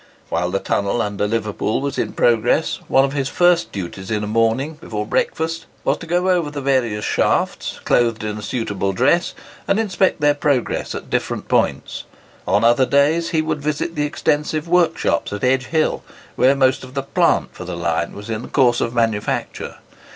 While 0.29 0.49
the 0.49 0.57
tunnel 0.57 0.99
under 0.99 1.27
Liverpool 1.27 1.79
was 1.79 1.99
in 1.99 2.13
progress, 2.13 2.79
one 2.87 3.05
of 3.05 3.13
his 3.13 3.29
first 3.29 3.71
duties 3.71 4.09
in 4.09 4.23
a 4.23 4.27
morning 4.27 4.73
before 4.79 5.05
breakfast 5.05 5.67
was 5.83 5.97
to 5.97 6.07
go 6.07 6.27
over 6.27 6.49
the 6.49 6.59
various 6.59 7.05
shafts, 7.05 7.79
clothed 7.85 8.23
in 8.23 8.39
a 8.39 8.41
suitable 8.41 8.93
dress, 8.93 9.35
and 9.67 9.79
inspect 9.79 10.19
their 10.19 10.33
progress 10.33 10.95
at 10.95 11.11
different 11.11 11.47
points; 11.47 12.05
on 12.47 12.63
other 12.63 12.87
days 12.87 13.29
he 13.29 13.43
would 13.43 13.61
visit 13.61 13.93
the 13.93 14.07
extensive 14.07 14.67
workshops 14.67 15.31
at 15.33 15.43
Edgehill, 15.43 16.01
where 16.35 16.55
most 16.55 16.83
of 16.83 16.95
the 16.95 17.03
"plant" 17.03 17.53
for 17.53 17.63
the 17.65 17.77
line 17.77 18.13
was 18.15 18.27
in 18.27 18.49
course 18.49 18.81
of 18.81 18.95
manufacture. 18.95 19.75